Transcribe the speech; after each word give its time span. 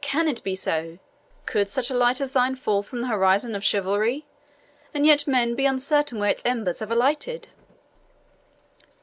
can 0.00 0.26
it 0.26 0.42
be 0.42 0.54
so? 0.56 0.98
Could 1.44 1.68
such 1.68 1.90
a 1.90 1.94
light 1.94 2.18
as 2.22 2.32
thine 2.32 2.56
fall 2.56 2.82
from 2.82 3.02
the 3.02 3.08
horizon 3.08 3.54
of 3.54 3.62
chivalry, 3.62 4.24
and 4.94 5.04
yet 5.04 5.26
men 5.26 5.54
be 5.54 5.66
uncertain 5.66 6.18
where 6.18 6.30
its 6.30 6.46
embers 6.46 6.78
had 6.78 6.90
alighted?" 6.90 7.48